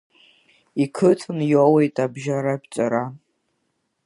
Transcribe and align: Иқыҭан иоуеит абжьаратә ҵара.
Иқыҭан 0.83 1.39
иоуеит 1.51 1.95
абжьаратә 2.03 2.67
ҵара. 2.73 3.03